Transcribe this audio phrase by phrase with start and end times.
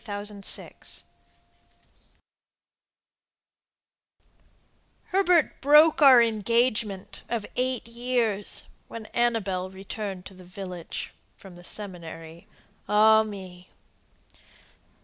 [0.07, 1.03] Louise Smith
[5.09, 11.63] Herbert broke our engagement of eight years When Annabelle returned to the village From the
[11.63, 12.47] Seminary,
[12.89, 13.69] ah me!